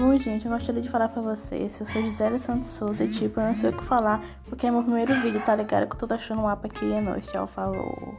Bom, 0.00 0.16
gente, 0.16 0.46
eu 0.46 0.50
gostaria 0.50 0.80
de 0.80 0.88
falar 0.88 1.10
pra 1.10 1.20
vocês. 1.20 1.78
Eu 1.78 1.84
sou 1.86 2.00
Gisele 2.00 2.38
Santos 2.38 2.70
Souza 2.70 3.04
e, 3.04 3.12
tipo, 3.12 3.38
eu 3.38 3.48
não 3.48 3.54
sei 3.54 3.68
o 3.68 3.76
que 3.76 3.84
falar 3.84 4.24
porque 4.46 4.66
é 4.66 4.70
meu 4.70 4.82
primeiro 4.82 5.14
vídeo, 5.20 5.44
tá 5.44 5.54
ligado? 5.54 5.86
Que 5.86 6.02
eu 6.02 6.08
tô 6.08 6.14
achando 6.14 6.40
um 6.40 6.44
mapa 6.44 6.68
aqui 6.68 6.90
é 6.90 7.02
nóis. 7.02 7.26
Tchau, 7.26 7.46
falou. 7.46 8.14